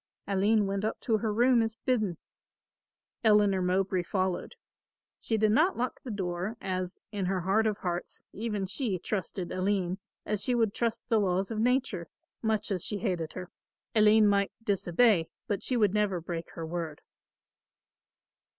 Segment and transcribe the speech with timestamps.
[0.25, 2.17] Aline went up to her room as bidden.
[3.23, 4.55] Eleanor Mowbray followed.
[5.19, 9.51] She did not lock the door, as, in her heart of hearts, even she trusted
[9.51, 12.07] Aline as she would trust the laws of nature,
[12.41, 13.51] much as she hated her.
[13.93, 17.01] Aline might disobey, but she would never break her word.